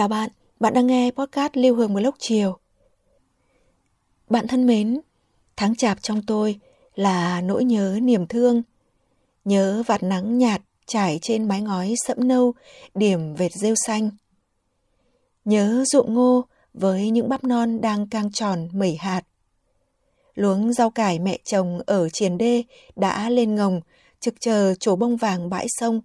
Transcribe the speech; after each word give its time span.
Chào 0.00 0.08
bạn, 0.08 0.30
bạn 0.60 0.74
đang 0.74 0.86
nghe 0.86 1.10
podcast 1.10 1.56
Lưu 1.56 1.74
Hương 1.74 1.94
Blog 1.94 2.14
chiều. 2.18 2.56
Bạn 4.28 4.46
thân 4.46 4.66
mến, 4.66 5.00
tháng 5.56 5.74
chạp 5.76 6.02
trong 6.02 6.22
tôi 6.26 6.60
là 6.94 7.40
nỗi 7.40 7.64
nhớ 7.64 7.98
niềm 8.02 8.26
thương. 8.26 8.62
Nhớ 9.44 9.82
vạt 9.86 10.02
nắng 10.02 10.38
nhạt 10.38 10.62
trải 10.86 11.18
trên 11.22 11.48
mái 11.48 11.60
ngói 11.60 11.94
sẫm 12.06 12.28
nâu, 12.28 12.54
điểm 12.94 13.34
vệt 13.34 13.52
rêu 13.52 13.74
xanh. 13.86 14.10
Nhớ 15.44 15.84
ruộng 15.92 16.14
ngô 16.14 16.44
với 16.74 17.10
những 17.10 17.28
bắp 17.28 17.44
non 17.44 17.80
đang 17.80 18.08
căng 18.08 18.32
tròn 18.32 18.68
mẩy 18.72 18.96
hạt. 18.96 19.22
Luống 20.34 20.72
rau 20.72 20.90
cải 20.90 21.18
mẹ 21.18 21.38
chồng 21.44 21.80
ở 21.86 22.08
triền 22.08 22.38
đê 22.38 22.62
đã 22.96 23.30
lên 23.30 23.54
ngồng, 23.54 23.80
trực 24.20 24.34
chờ 24.40 24.74
trổ 24.80 24.96
bông 24.96 25.16
vàng 25.16 25.50
bãi 25.50 25.66
sông. 25.68 26.00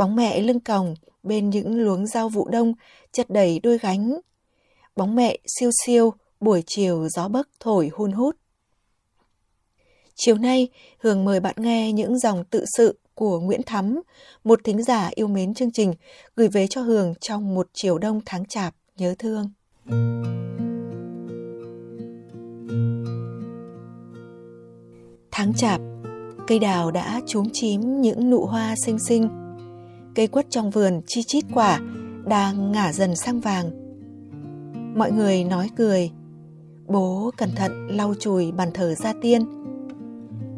Bóng 0.00 0.16
mẹ 0.16 0.40
lưng 0.40 0.60
còng 0.60 0.94
bên 1.22 1.50
những 1.50 1.80
luống 1.80 2.06
rau 2.06 2.28
vụ 2.28 2.48
đông 2.48 2.72
chất 3.12 3.30
đầy 3.30 3.60
đôi 3.62 3.78
gánh. 3.78 4.20
Bóng 4.96 5.14
mẹ 5.14 5.38
siêu 5.58 5.70
siêu, 5.84 6.12
buổi 6.40 6.62
chiều 6.66 7.08
gió 7.08 7.28
bấc 7.28 7.48
thổi 7.60 7.90
hun 7.92 8.12
hút. 8.12 8.36
Chiều 10.14 10.36
nay, 10.38 10.68
Hường 10.98 11.24
mời 11.24 11.40
bạn 11.40 11.54
nghe 11.58 11.92
những 11.92 12.18
dòng 12.18 12.44
tự 12.44 12.64
sự 12.76 12.98
của 13.14 13.40
Nguyễn 13.40 13.62
Thắm, 13.66 14.00
một 14.44 14.60
thính 14.64 14.82
giả 14.82 15.10
yêu 15.14 15.26
mến 15.26 15.54
chương 15.54 15.72
trình, 15.72 15.94
gửi 16.36 16.48
về 16.48 16.66
cho 16.66 16.80
Hường 16.80 17.14
trong 17.20 17.54
một 17.54 17.68
chiều 17.72 17.98
đông 17.98 18.20
tháng 18.26 18.44
chạp 18.44 18.74
nhớ 18.96 19.14
thương. 19.18 19.50
Tháng 25.30 25.54
chạp, 25.56 25.80
cây 26.46 26.58
đào 26.58 26.90
đã 26.90 27.20
chúm 27.26 27.46
chím 27.52 28.00
những 28.00 28.30
nụ 28.30 28.46
hoa 28.46 28.74
xinh 28.86 28.98
xinh. 29.08 29.49
Cây 30.20 30.26
quất 30.26 30.46
trong 30.50 30.70
vườn 30.70 31.00
chi 31.06 31.22
chít 31.22 31.44
quả 31.54 31.80
đang 32.26 32.72
ngả 32.72 32.92
dần 32.92 33.16
sang 33.16 33.40
vàng. 33.40 33.70
Mọi 34.96 35.12
người 35.12 35.44
nói 35.44 35.70
cười. 35.76 36.10
Bố 36.86 37.30
cẩn 37.36 37.50
thận 37.56 37.88
lau 37.90 38.14
chùi 38.20 38.52
bàn 38.52 38.70
thờ 38.74 38.94
gia 38.94 39.12
tiên. 39.22 39.42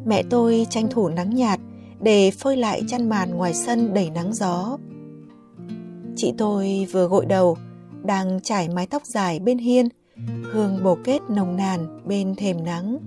Mẹ 0.07 0.23
tôi 0.31 0.67
tranh 0.71 0.89
thủ 0.91 1.09
nắng 1.09 1.35
nhạt 1.35 1.61
để 2.01 2.31
phơi 2.31 2.57
lại 2.57 2.83
chăn 2.89 3.09
màn 3.09 3.35
ngoài 3.35 3.55
sân 3.55 3.95
đầy 3.95 4.11
nắng 4.11 4.33
gió. 4.35 4.79
Chị 6.17 6.33
tôi 6.39 6.87
vừa 6.93 7.09
gội 7.09 7.27
đầu, 7.27 7.57
đang 8.05 8.41
trải 8.41 8.69
mái 8.69 8.87
tóc 8.87 9.03
dài 9.07 9.39
bên 9.39 9.59
hiên, 9.59 9.89
hương 10.53 10.85
bồ 10.85 10.99
kết 11.05 11.21
nồng 11.31 11.57
nàn 11.57 12.01
bên 12.07 12.35
thềm 12.35 12.65
nắng. 12.65 12.99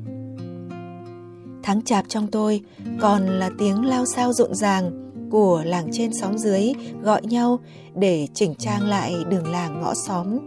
Tháng 1.64 1.82
chạp 1.82 2.06
trong 2.08 2.28
tôi 2.28 2.62
còn 3.02 3.26
là 3.26 3.50
tiếng 3.58 3.86
lao 3.86 4.06
sao 4.06 4.34
rộn 4.34 4.56
ràng 4.56 5.05
của 5.32 5.64
làng 5.66 5.88
trên 5.92 6.14
xóm 6.14 6.38
dưới 6.38 6.74
gọi 7.02 7.22
nhau 7.22 7.60
để 7.96 8.28
chỉnh 8.34 8.56
trang 8.56 8.88
lại 8.88 9.16
đường 9.30 9.52
làng 9.52 9.82
ngõ 9.82 9.94
xóm. 9.94 10.38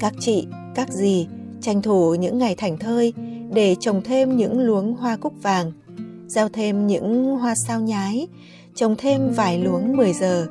Các 0.00 0.12
chị, 0.20 0.46
các 0.74 0.92
dì 0.92 1.26
tranh 1.60 1.82
thủ 1.82 2.14
những 2.14 2.38
ngày 2.38 2.54
thành 2.54 2.78
thơi 2.78 3.12
để 3.52 3.76
trồng 3.80 4.02
thêm 4.04 4.36
những 4.36 4.60
luống 4.60 4.94
hoa 4.94 5.16
cúc 5.16 5.32
vàng– 5.42 5.72
gieo 6.28 6.48
thêm 6.48 6.86
những 6.86 7.36
hoa 7.38 7.54
sao 7.54 7.80
nhái, 7.80 8.28
trồng 8.74 8.96
thêm 8.98 9.30
vài 9.36 9.58
luống 9.58 9.96
10 9.96 10.12
giờ. 10.12 10.46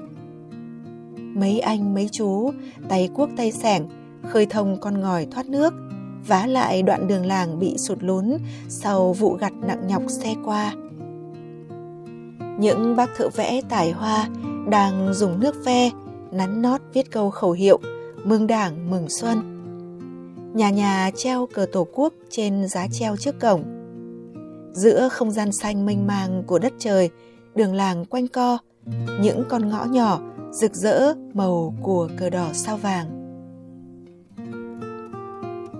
Mấy 1.16 1.60
anh 1.60 1.94
mấy 1.94 2.10
chú, 2.12 2.52
tay 2.90 3.10
cuốc 3.14 3.30
tay 3.38 3.52
sẻng, 3.52 3.88
khơi 4.24 4.46
thông 4.46 4.78
con 4.80 5.02
ngòi 5.02 5.26
thoát 5.32 5.50
nước, 5.50 5.74
vá 6.28 6.48
lại 6.48 6.84
đoạn 6.84 7.08
đường 7.08 7.26
làng 7.26 7.60
bị 7.60 7.78
sụt 7.78 8.04
lún 8.04 8.38
sau 8.70 9.14
vụ 9.14 9.34
gặt 9.34 9.54
nặng 9.62 9.88
nhọc 9.88 10.04
xe 10.08 10.36
qua. 10.46 10.74
Những 12.60 12.96
bác 12.96 13.10
thợ 13.18 13.30
vẽ 13.30 13.62
tài 13.70 13.92
hoa 13.92 14.30
đang 14.70 15.14
dùng 15.14 15.40
nước 15.40 15.56
ve, 15.66 15.92
nắn 16.32 16.62
nót 16.62 16.82
viết 16.94 17.12
câu 17.12 17.30
khẩu 17.30 17.52
hiệu 17.52 17.80
mừng 18.24 18.48
đảng 18.48 18.92
mừng 18.92 19.10
xuân. 19.10 19.50
Nhà 20.54 20.70
nhà 20.70 21.12
treo 21.16 21.48
cờ 21.54 21.66
tổ 21.72 21.88
quốc 21.94 22.14
trên 22.30 22.68
giá 22.68 22.88
treo 22.92 23.18
trước 23.18 23.40
cổng. 23.40 23.64
Giữa 24.74 25.10
không 25.12 25.32
gian 25.32 25.52
xanh 25.52 25.86
mênh 25.86 26.08
mang 26.08 26.44
của 26.48 26.60
đất 26.60 26.74
trời 26.80 27.10
đường 27.56 27.76
làng 27.76 28.06
quanh 28.06 28.28
co 28.28 28.58
những 29.22 29.44
con 29.50 29.70
ngõ 29.70 29.86
nhỏ 29.86 30.20
rực 30.52 30.74
rỡ 30.74 31.14
màu 31.34 31.74
của 31.82 32.10
cờ 32.18 32.30
đỏ 32.30 32.48
sao 32.54 32.78
vàng. 32.78 33.08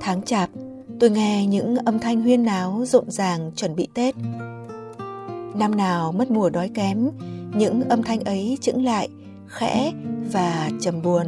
Tháng 0.02 0.22
chạp 0.22 0.50
tôi 1.00 1.10
nghe 1.10 1.46
những 1.48 1.76
âm 1.76 2.00
thanh 2.00 2.22
huyên 2.22 2.44
náo 2.44 2.84
rộn 2.86 3.12
ràng 3.12 3.52
chuẩn 3.56 3.76
bị 3.76 3.88
tết 3.94 4.16
năm 5.56 5.76
nào 5.76 6.12
mất 6.12 6.32
mùa 6.32 6.50
đói 6.50 6.70
kém 6.74 7.10
những 7.56 7.82
âm 7.90 8.04
thanh 8.04 8.20
ấy 8.20 8.58
chững 8.62 8.86
lại 8.86 9.10
khẽ 9.48 9.92
và 10.32 10.70
trầm 10.82 11.02
buồn. 11.02 11.28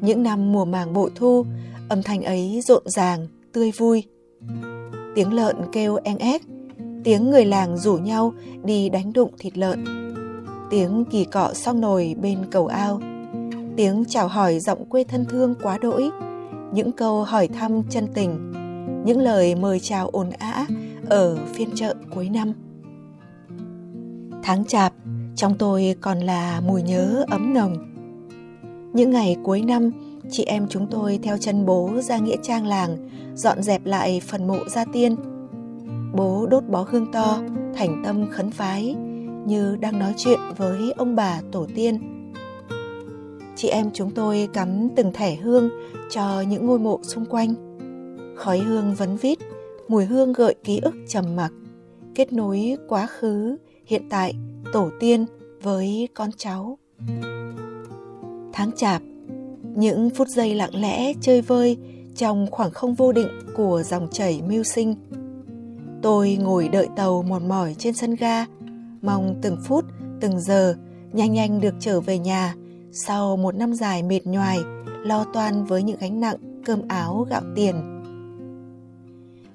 Những 0.00 0.22
năm 0.22 0.52
mùa 0.52 0.64
màng 0.64 0.92
bội 0.92 1.10
thu 1.14 1.44
âm 1.88 2.02
thanh 2.02 2.22
ấy 2.22 2.60
rộn 2.64 2.82
ràng 2.86 3.26
tươi 3.52 3.70
vui. 3.70 4.04
Tiếng 5.14 5.32
lợn 5.32 5.56
kêu 5.72 5.98
en 6.04 6.18
ép, 6.18 6.40
tiếng 7.04 7.30
người 7.30 7.44
làng 7.44 7.78
rủ 7.78 7.96
nhau 7.96 8.32
đi 8.64 8.88
đánh 8.88 9.12
đụng 9.12 9.30
thịt 9.38 9.58
lợn, 9.58 9.84
tiếng 10.70 11.04
kỳ 11.10 11.24
cọ 11.24 11.52
xong 11.54 11.80
nồi 11.80 12.16
bên 12.22 12.38
cầu 12.50 12.66
ao, 12.66 13.00
tiếng 13.76 14.04
chào 14.08 14.28
hỏi 14.28 14.58
giọng 14.58 14.84
quê 14.84 15.04
thân 15.04 15.24
thương 15.24 15.54
quá 15.62 15.78
đỗi, 15.78 16.10
những 16.72 16.92
câu 16.92 17.24
hỏi 17.24 17.48
thăm 17.48 17.82
chân 17.90 18.06
tình, 18.14 18.52
những 19.04 19.18
lời 19.20 19.54
mời 19.54 19.80
chào 19.80 20.08
ồn 20.08 20.30
ã 20.30 20.66
ở 21.08 21.36
phiên 21.54 21.68
chợ 21.74 21.94
cuối 22.14 22.28
năm. 22.28 22.52
Tháng 24.42 24.64
chạp, 24.64 24.92
trong 25.36 25.58
tôi 25.58 25.94
còn 26.00 26.18
là 26.18 26.60
mùi 26.60 26.82
nhớ 26.82 27.24
ấm 27.28 27.54
nồng. 27.54 27.76
Những 28.92 29.10
ngày 29.10 29.36
cuối 29.44 29.60
năm, 29.60 29.90
chị 30.30 30.44
em 30.44 30.66
chúng 30.68 30.86
tôi 30.90 31.18
theo 31.22 31.38
chân 31.38 31.66
bố 31.66 31.90
ra 32.02 32.18
nghĩa 32.18 32.36
trang 32.42 32.66
làng 32.66 33.08
dọn 33.34 33.62
dẹp 33.62 33.86
lại 33.86 34.20
phần 34.20 34.46
mộ 34.46 34.58
gia 34.68 34.84
tiên. 34.92 35.16
Bố 36.14 36.46
đốt 36.46 36.64
bó 36.64 36.86
hương 36.90 37.12
to 37.12 37.38
thành 37.74 38.02
tâm 38.04 38.30
khấn 38.30 38.50
phái 38.50 38.94
như 39.46 39.76
đang 39.76 39.98
nói 39.98 40.14
chuyện 40.16 40.40
với 40.56 40.92
ông 40.96 41.16
bà 41.16 41.40
tổ 41.52 41.66
tiên. 41.74 42.00
Chị 43.56 43.68
em 43.68 43.90
chúng 43.94 44.10
tôi 44.10 44.48
cắm 44.52 44.88
từng 44.96 45.12
thẻ 45.12 45.34
hương 45.34 45.70
cho 46.10 46.40
những 46.40 46.66
ngôi 46.66 46.78
mộ 46.78 47.00
xung 47.02 47.26
quanh. 47.26 47.54
Khói 48.36 48.58
hương 48.58 48.94
vấn 48.94 49.16
vít 49.16 49.38
mùi 49.88 50.04
hương 50.04 50.32
gợi 50.32 50.54
ký 50.64 50.78
ức 50.78 50.94
trầm 51.08 51.36
mặc 51.36 51.52
kết 52.14 52.32
nối 52.32 52.76
quá 52.88 53.06
khứ 53.06 53.56
hiện 53.92 54.08
tại 54.10 54.34
tổ 54.72 54.90
tiên 55.00 55.26
với 55.62 56.08
con 56.14 56.30
cháu 56.36 56.78
tháng 58.52 58.70
chạp 58.76 59.02
những 59.74 60.10
phút 60.10 60.28
giây 60.28 60.54
lặng 60.54 60.74
lẽ 60.74 61.12
chơi 61.20 61.42
vơi 61.42 61.76
trong 62.16 62.46
khoảng 62.50 62.70
không 62.70 62.94
vô 62.94 63.12
định 63.12 63.28
của 63.56 63.82
dòng 63.82 64.08
chảy 64.12 64.42
mưu 64.48 64.62
sinh. 64.62 64.94
Tôi 66.02 66.38
ngồi 66.40 66.68
đợi 66.68 66.88
tàu 66.96 67.22
mòn 67.22 67.48
mỏi 67.48 67.74
trên 67.78 67.94
sân 67.94 68.14
ga, 68.14 68.46
mong 69.02 69.34
từng 69.42 69.56
phút, 69.64 69.84
từng 70.20 70.40
giờ 70.40 70.74
nhanh 71.12 71.32
nhanh 71.32 71.60
được 71.60 71.74
trở 71.80 72.00
về 72.00 72.18
nhà 72.18 72.54
sau 72.92 73.36
một 73.36 73.54
năm 73.54 73.74
dài 73.74 74.02
mệt 74.02 74.26
nhoài, 74.26 74.58
lo 74.86 75.24
toan 75.32 75.64
với 75.64 75.82
những 75.82 75.98
gánh 76.00 76.20
nặng 76.20 76.36
cơm 76.64 76.88
áo 76.88 77.26
gạo 77.30 77.42
tiền. 77.56 78.02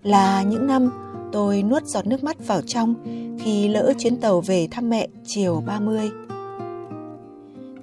Là 0.04 0.44
những 0.44 0.68
năm 0.68 1.07
tôi 1.32 1.64
nuốt 1.64 1.84
giọt 1.84 2.08
nước 2.08 2.24
mắt 2.24 2.48
vào 2.48 2.62
trong 2.62 2.96
khi 3.40 3.68
lỡ 3.68 3.94
chuyến 3.98 4.18
tàu 4.18 4.42
về 4.42 4.68
thăm 4.72 4.90
mẹ 4.90 5.08
chiều 5.26 5.64
30 5.66 6.12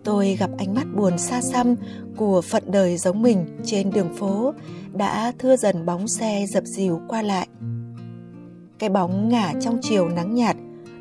tôi 0.05 0.37
gặp 0.41 0.51
ánh 0.59 0.75
mắt 0.75 0.87
buồn 0.97 1.19
xa 1.19 1.41
xăm 1.41 1.75
của 2.17 2.41
phận 2.41 2.63
đời 2.67 2.97
giống 2.97 3.23
mình 3.23 3.47
trên 3.65 3.91
đường 3.91 4.15
phố 4.17 4.55
đã 4.93 5.33
thưa 5.39 5.57
dần 5.57 5.87
bóng 5.87 6.09
xe 6.09 6.47
dập 6.49 6.65
dìu 6.65 7.01
qua 7.09 7.23
lại. 7.23 7.49
Cái 8.79 8.91
bóng 8.91 9.29
ngả 9.29 9.53
trong 9.61 9.79
chiều 9.83 10.09
nắng 10.09 10.35
nhạt 10.35 10.57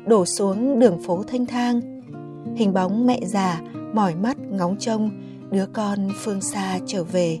đổ 0.06 0.26
xuống 0.26 0.78
đường 0.78 1.02
phố 1.02 1.22
thanh 1.22 1.46
thang. 1.46 1.80
Hình 2.56 2.72
bóng 2.72 3.06
mẹ 3.06 3.20
già 3.26 3.60
mỏi 3.94 4.14
mắt 4.14 4.36
ngóng 4.50 4.76
trông 4.78 5.10
đứa 5.50 5.66
con 5.66 6.08
phương 6.24 6.40
xa 6.40 6.78
trở 6.86 7.04
về. 7.04 7.38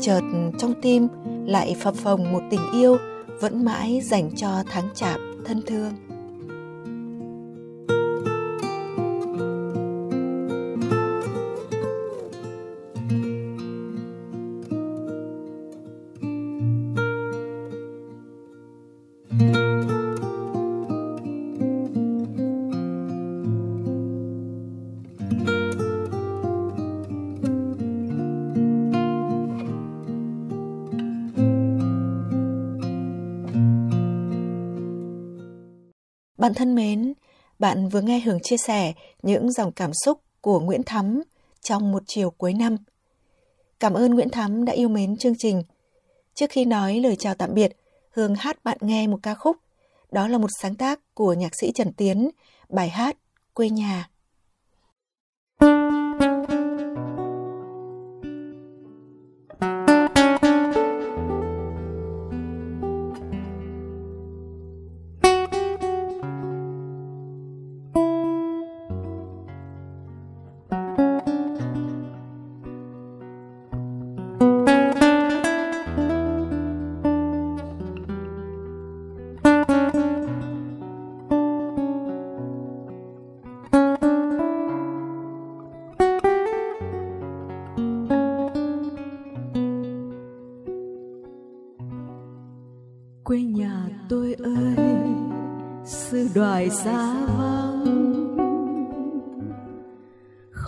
Chợt 0.00 0.20
trong 0.58 0.74
tim 0.82 1.08
lại 1.50 1.76
phập 1.80 1.94
phồng 1.94 2.32
một 2.32 2.42
tình 2.50 2.60
yêu 2.72 2.96
vẫn 3.40 3.64
mãi 3.64 4.00
dành 4.04 4.30
cho 4.36 4.62
tháng 4.70 4.88
chạp 4.94 5.20
thân 5.44 5.62
thương. 5.66 6.09
Bạn 36.40 36.54
thân 36.54 36.74
mến, 36.74 37.12
bạn 37.58 37.88
vừa 37.88 38.00
nghe 38.00 38.20
Hường 38.20 38.40
chia 38.42 38.56
sẻ 38.56 38.92
những 39.22 39.52
dòng 39.52 39.72
cảm 39.72 39.90
xúc 40.04 40.20
của 40.40 40.60
Nguyễn 40.60 40.82
Thắm 40.82 41.22
trong 41.60 41.92
một 41.92 42.02
chiều 42.06 42.30
cuối 42.30 42.52
năm. 42.52 42.76
Cảm 43.80 43.94
ơn 43.94 44.14
Nguyễn 44.14 44.28
Thắm 44.30 44.64
đã 44.64 44.72
yêu 44.72 44.88
mến 44.88 45.16
chương 45.16 45.34
trình. 45.38 45.62
Trước 46.34 46.50
khi 46.50 46.64
nói 46.64 47.00
lời 47.00 47.16
chào 47.16 47.34
tạm 47.34 47.54
biệt, 47.54 47.76
Hương 48.10 48.34
hát 48.34 48.64
bạn 48.64 48.78
nghe 48.80 49.06
một 49.06 49.18
ca 49.22 49.34
khúc. 49.34 49.56
Đó 50.10 50.28
là 50.28 50.38
một 50.38 50.50
sáng 50.60 50.74
tác 50.74 51.00
của 51.14 51.32
nhạc 51.32 51.52
sĩ 51.60 51.72
Trần 51.74 51.92
Tiến, 51.92 52.30
bài 52.68 52.88
hát 52.88 53.16
Quê 53.54 53.70
nhà. 53.70 54.10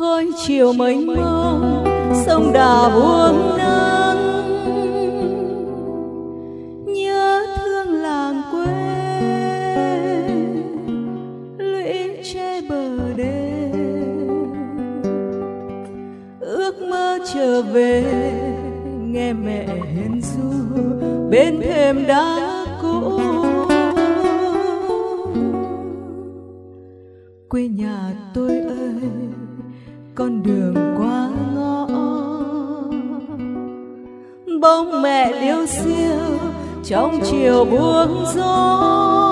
Khói 0.03 0.31
chiều 0.37 0.73
mênh 0.73 1.07
mông, 1.07 1.85
sông 2.27 2.53
đà 2.53 2.89
buông 2.89 3.59
nắng. 3.59 4.19
Nhớ 6.87 7.47
thương 7.57 7.93
làng 7.93 8.43
quê, 8.53 8.67
lũy 11.59 12.23
tre 12.23 12.61
bờ 12.69 13.13
đê 13.17 13.71
ước 16.41 16.75
mơ 16.91 17.19
trở 17.35 17.63
về, 17.63 18.05
nghe 19.01 19.33
mẹ 19.33 19.67
hiền 19.67 20.21
ru, 20.21 20.51
bên 21.31 21.61
thềm 21.61 22.07
đá 22.07 22.67
cũ. 22.83 23.21
Quê 27.49 27.69
nhà 27.69 28.13
tôi 28.35 28.51
ơi 28.51 29.03
con 30.15 30.43
đường 30.43 30.75
qua 30.99 31.29
ngõ. 31.55 31.87
Bóng 34.61 35.03
mẹ 35.03 35.33
liêu 35.41 35.67
xiêu 35.67 36.19
trong 36.85 37.21
chiều 37.25 37.65
buông 37.65 38.25
gió. 38.35 39.32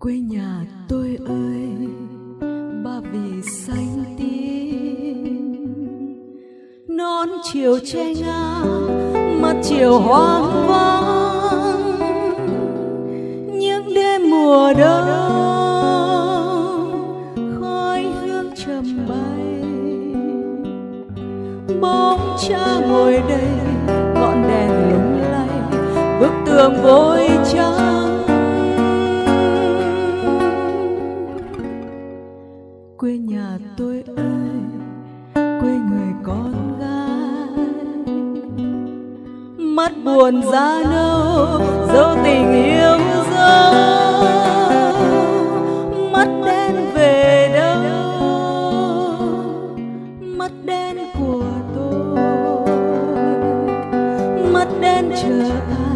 Quê 0.00 0.12
nhà 0.18 0.66
tôi 0.88 1.18
ơi, 1.26 1.68
ba 2.84 3.00
vì 3.12 3.42
xanh 3.42 4.04
tím. 4.18 5.56
Non 6.88 7.28
chiều 7.52 7.78
che 7.92 8.14
ngang, 8.14 9.42
mặt 9.42 9.56
chiều 9.62 9.98
hoang 9.98 10.68
vắng. 10.68 12.00
Những 13.60 13.94
đêm 13.94 14.30
mùa 14.30 14.72
đông, 14.78 15.06
khói 17.60 18.02
hương 18.02 18.50
trầm 18.66 19.06
bay. 19.08 19.62
Bóng 21.80 22.36
cha 22.48 22.80
ngồi 22.88 23.22
đây, 23.28 23.50
ngọn 24.14 24.42
đèn 24.48 24.70
lung 24.90 25.20
lay, 25.30 25.48
bức 26.20 26.32
tường 26.46 26.74
vôi 26.82 27.28
trắng. 27.52 28.09
Quê 33.10 33.18
nhà 33.18 33.58
tôi 33.76 34.04
ơi, 34.16 34.50
quê 35.34 35.70
người 35.70 36.12
con 36.22 36.78
gái. 36.80 37.66
Mắt 39.58 39.92
buồn 40.04 40.42
da 40.52 40.82
nâu 40.90 41.60
dấu 41.92 42.16
tình 42.24 42.52
yêu 42.52 42.98
dấu. 43.34 43.74
Mắt 46.12 46.28
đen 46.46 46.74
về 46.94 47.50
đâu, 47.54 48.10
mắt 50.20 50.52
đen 50.64 50.96
của 51.18 51.44
tôi. 51.74 52.18
Mắt 54.52 54.68
đen 54.80 55.10
chờ 55.22 55.50
ai 55.86 55.89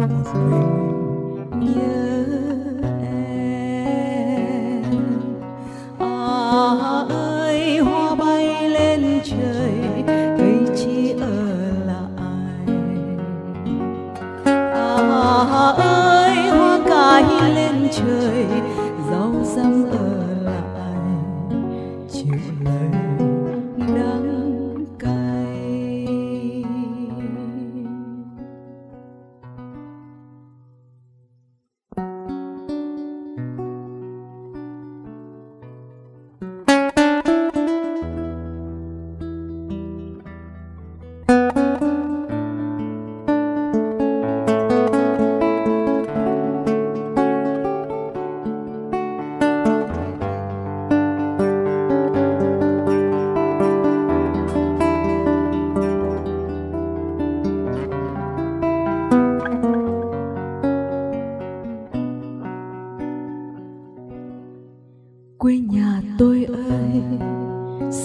with 0.00 1.54
me. 1.54 2.03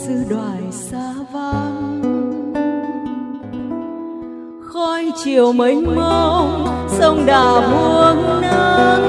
Sư 0.09 0.23
đoài 0.29 0.61
xa 0.71 1.13
vắng. 1.31 2.01
Khói 4.73 5.11
chiều 5.23 5.53
mênh 5.53 5.95
mông, 5.95 6.67
sông 6.87 7.25
đà 7.25 7.61
buông 7.71 8.41
nắng. 8.41 9.03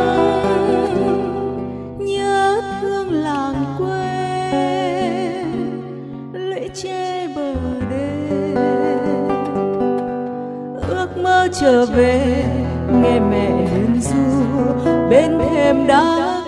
Nhớ 1.98 2.60
thương 2.80 3.12
làng 3.12 3.64
quê, 3.78 4.24
lễ 6.32 6.68
che 6.74 7.28
bờ 7.36 7.54
đê. 7.90 8.54
Ước 10.88 11.08
mơ 11.22 11.48
trở 11.60 11.86
về, 11.86 12.44
nghe 13.02 13.20
mẹ 13.20 13.66
hiền 13.72 14.00
du, 14.00 14.44
bên 15.10 15.38
thềm 15.50 15.86
đá 15.86 16.39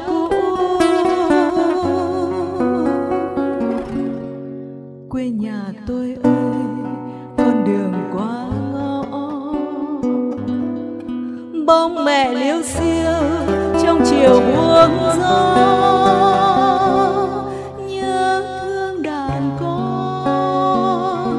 nhà 5.43 5.63
tôi 5.87 6.17
ơi, 6.23 6.55
con 7.39 7.65
đường 7.65 7.95
quá 8.13 8.47
ngõ. 8.73 9.03
Bóng 11.67 12.05
mẹ 12.05 12.33
liêu 12.35 12.63
xiêu 12.63 13.13
trong 13.83 14.01
chiều 14.11 14.41
buông 14.41 14.99
gió. 15.21 15.57
Nhớ 17.89 18.43
thương 18.63 19.03
đàn 19.03 19.57
con, 19.61 21.37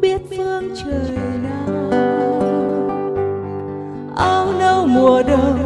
biết 0.00 0.20
phương 0.36 0.74
trời 0.84 1.18
nào. 1.42 1.90
Áo 4.16 4.46
nâu 4.58 4.86
mùa 4.86 5.22
đông 5.22 5.57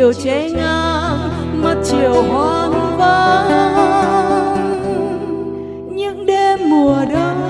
chiều 0.00 0.12
che 0.12 0.50
ngang 0.50 1.62
mắt 1.62 1.76
chiều 1.84 2.22
hoang 2.22 2.96
vắng. 2.98 4.56
Những 5.94 6.26
đêm 6.26 6.70
mùa 6.70 7.04
đông, 7.12 7.40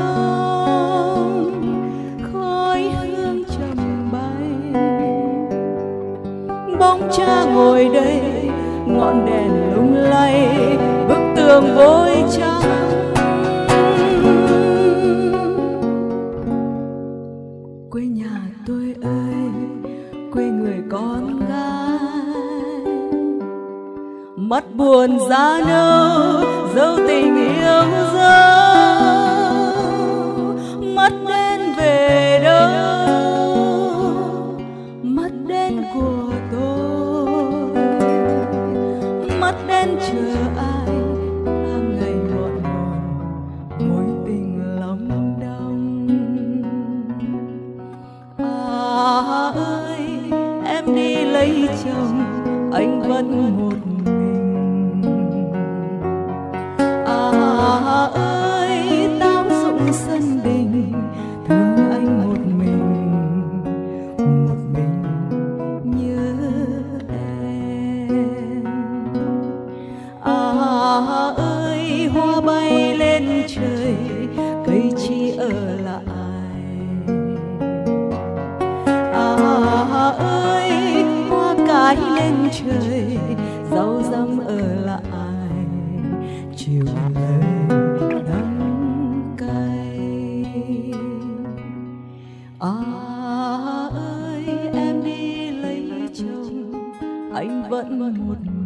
khói 2.33 2.83
hương 2.83 3.45
trầm 3.45 4.11
bay. 4.12 4.49
Bóng 6.78 7.09
cha 7.12 7.45
ngồi 7.45 7.88
đây, 7.95 8.21
ngọn 8.87 9.26
đèn 9.26 9.75
lung 9.75 9.95
lay, 9.95 10.49
bức 11.09 11.21
tường 11.37 11.75
vôi 11.76 12.25
trắng. 12.38 13.00
Mắt 24.60 24.74
buồn 24.74 25.18
giá 25.28 25.60
nâu, 25.66 26.44
dấu 26.74 26.96
tình 27.08 27.36
yêu 27.36 27.82
dấu. 28.12 28.50
Mắt 30.94 31.12
đen 31.28 31.60
về 31.76 32.40
đâu 32.44 32.68
mắt 35.02 35.30
đen 35.46 35.84
của 35.94 36.32
tôi. 36.52 37.70
Mắt 39.40 39.54
đen 39.68 39.96
chờ 40.00 40.34
ai 40.56 40.69
vẫn 97.70 97.98
một 97.98 98.10
người 98.18 98.59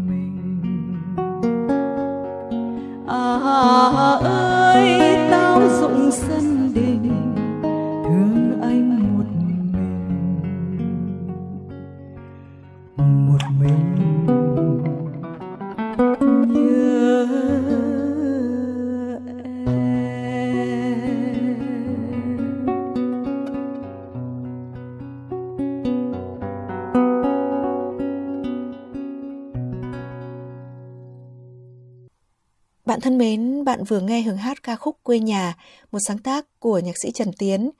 Bạn 32.94 33.00
thân 33.00 33.18
mến, 33.18 33.64
bạn 33.64 33.84
vừa 33.84 34.00
nghe 34.00 34.22
hưởng 34.22 34.36
hát 34.36 34.62
ca 34.62 34.76
khúc 34.76 34.96
Quê 35.02 35.18
nhà, 35.18 35.56
một 35.92 35.98
sáng 36.06 36.18
tác 36.18 36.46
của 36.58 36.78
nhạc 36.78 36.98
sĩ 37.02 37.10
Trần 37.10 37.32
Tiến. 37.38 37.70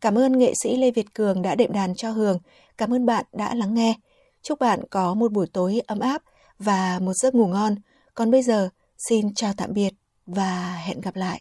Cảm 0.00 0.18
ơn 0.18 0.38
nghệ 0.38 0.52
sĩ 0.62 0.76
Lê 0.76 0.90
Việt 0.90 1.14
Cường 1.14 1.42
đã 1.42 1.54
đệm 1.54 1.72
đàn 1.72 1.94
cho 1.94 2.10
Hường. 2.10 2.38
Cảm 2.78 2.94
ơn 2.94 3.06
bạn 3.06 3.24
đã 3.32 3.54
lắng 3.54 3.74
nghe. 3.74 3.94
Chúc 4.42 4.58
bạn 4.58 4.80
có 4.90 5.14
một 5.14 5.32
buổi 5.32 5.46
tối 5.52 5.80
ấm 5.86 6.00
áp 6.00 6.22
và 6.58 6.98
một 7.02 7.12
giấc 7.12 7.34
ngủ 7.34 7.46
ngon. 7.46 7.74
Còn 8.14 8.30
bây 8.30 8.42
giờ, 8.42 8.68
xin 9.08 9.34
chào 9.34 9.52
tạm 9.56 9.72
biệt 9.72 9.90
và 10.26 10.76
hẹn 10.84 11.00
gặp 11.00 11.16
lại. 11.16 11.40